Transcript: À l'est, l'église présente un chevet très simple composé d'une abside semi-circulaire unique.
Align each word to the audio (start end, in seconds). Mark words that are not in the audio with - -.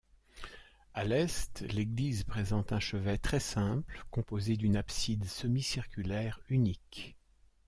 À 0.95 1.03
l'est, 1.03 1.61
l'église 1.71 2.23
présente 2.23 2.71
un 2.73 2.79
chevet 2.79 3.19
très 3.19 3.39
simple 3.39 4.03
composé 4.09 4.57
d'une 4.57 4.75
abside 4.75 5.25
semi-circulaire 5.25 6.39
unique. 6.49 7.15